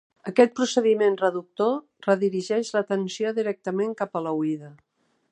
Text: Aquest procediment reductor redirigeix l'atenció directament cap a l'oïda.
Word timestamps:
Aquest 0.29 0.53
procediment 0.59 1.17
reductor 1.17 1.75
redirigeix 2.07 2.71
l'atenció 2.77 3.33
directament 3.41 3.93
cap 4.03 4.17
a 4.17 4.23
l'oïda. 4.29 4.71